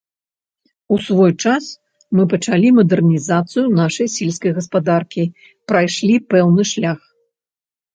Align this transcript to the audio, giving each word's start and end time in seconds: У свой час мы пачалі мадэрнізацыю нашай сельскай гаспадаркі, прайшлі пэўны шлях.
У 0.95 0.95
свой 1.07 1.31
час 1.47 1.67
мы 2.17 2.23
пачалі 2.33 2.73
мадэрнізацыю 2.79 3.65
нашай 3.83 4.13
сельскай 4.17 4.51
гаспадаркі, 4.59 5.31
прайшлі 5.71 6.15
пэўны 6.35 6.63
шлях. 6.77 6.99